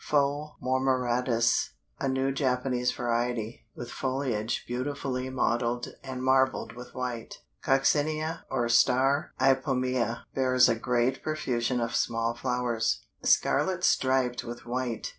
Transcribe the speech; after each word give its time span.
Fol 0.03 0.55
Mormoratis_, 0.59 1.73
a 1.99 2.07
new 2.09 2.31
Japanese 2.31 2.91
variety, 2.91 3.67
with 3.75 3.91
foliage 3.91 4.63
beautifully 4.65 5.29
mottled 5.29 5.89
and 6.03 6.23
marbled 6.23 6.73
with 6.75 6.95
white; 6.95 7.35
Coccinea, 7.63 8.41
or 8.49 8.67
"Star" 8.67 9.31
Ipomea, 9.39 10.23
bears 10.33 10.67
a 10.67 10.73
great 10.73 11.21
profusion 11.21 11.79
of 11.79 11.95
small 11.95 12.33
flowers, 12.33 13.05
scarlet 13.23 13.83
striped 13.83 14.43
with 14.43 14.65
white. 14.65 15.09